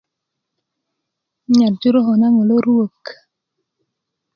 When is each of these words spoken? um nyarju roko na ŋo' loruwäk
um 1.45 1.51
nyarju 1.57 1.87
roko 1.93 2.13
na 2.19 2.27
ŋo' 2.35 2.47
loruwäk 2.49 3.05